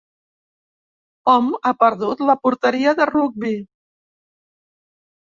Hom 1.33 1.51
ha 1.71 1.75
perdut 1.83 2.25
la 2.31 2.39
porteria 2.49 2.97
de 3.03 3.09
rugbi. 3.13 3.55